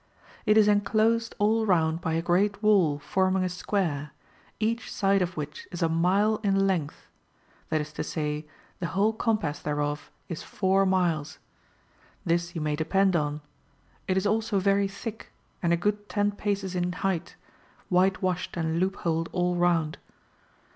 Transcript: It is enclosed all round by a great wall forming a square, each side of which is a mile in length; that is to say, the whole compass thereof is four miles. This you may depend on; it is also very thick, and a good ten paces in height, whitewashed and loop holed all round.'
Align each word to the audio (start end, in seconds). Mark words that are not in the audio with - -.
It 0.47 0.57
is 0.57 0.67
enclosed 0.67 1.35
all 1.37 1.63
round 1.63 2.01
by 2.01 2.13
a 2.13 2.23
great 2.23 2.63
wall 2.63 2.97
forming 2.97 3.43
a 3.43 3.49
square, 3.49 4.13
each 4.59 4.91
side 4.91 5.21
of 5.21 5.37
which 5.37 5.67
is 5.71 5.83
a 5.83 5.89
mile 5.89 6.37
in 6.37 6.65
length; 6.65 7.05
that 7.69 7.81
is 7.81 7.93
to 7.93 8.03
say, 8.03 8.47
the 8.79 8.87
whole 8.87 9.13
compass 9.13 9.59
thereof 9.59 10.09
is 10.27 10.41
four 10.41 10.87
miles. 10.87 11.37
This 12.25 12.55
you 12.55 12.61
may 12.61 12.75
depend 12.75 13.15
on; 13.15 13.41
it 14.07 14.17
is 14.17 14.25
also 14.25 14.57
very 14.57 14.87
thick, 14.87 15.31
and 15.61 15.71
a 15.71 15.77
good 15.77 16.09
ten 16.09 16.31
paces 16.31 16.73
in 16.73 16.91
height, 16.91 17.35
whitewashed 17.91 18.57
and 18.57 18.79
loop 18.79 18.95
holed 19.05 19.29
all 19.31 19.55
round.' 19.55 19.99